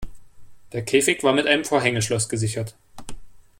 Der 0.71 0.81
Käfig 0.83 1.21
war 1.23 1.31
mit 1.31 1.45
einem 1.45 1.63
Vorhängeschloss 1.63 2.27
gesichert. 2.27 2.73